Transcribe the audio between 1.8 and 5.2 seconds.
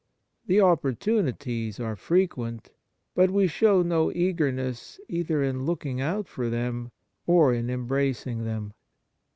frequent, but we show no eagerness